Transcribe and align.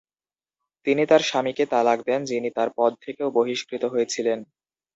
তিনি 0.87 1.03
তার 1.05 1.21
স্বামীকে 1.21 1.63
তালাক 1.71 1.99
দেন 2.05 2.21
যিনি 2.25 2.49
তার 2.57 2.69
পদ 2.77 2.91
থেকেও 3.01 3.29
বহিষ্কৃত 3.37 3.83
হয়েছিলেন। 3.85 4.39